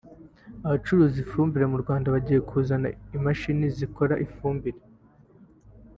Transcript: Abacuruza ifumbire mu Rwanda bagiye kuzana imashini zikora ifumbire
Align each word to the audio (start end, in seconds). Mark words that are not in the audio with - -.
Abacuruza 0.65 1.17
ifumbire 1.23 1.65
mu 1.71 1.77
Rwanda 1.83 2.07
bagiye 2.15 2.39
kuzana 2.49 2.87
imashini 3.17 3.65
zikora 3.77 4.13
ifumbire 4.25 4.79